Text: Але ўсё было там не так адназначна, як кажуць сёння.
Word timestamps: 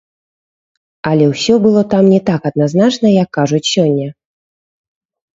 Але 1.09 1.25
ўсё 1.33 1.57
было 1.65 1.83
там 1.91 2.03
не 2.13 2.19
так 2.29 2.47
адназначна, 2.51 3.07
як 3.23 3.29
кажуць 3.39 3.61
сёння. 3.73 4.07